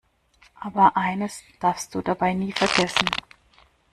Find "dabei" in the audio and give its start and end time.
2.01-2.33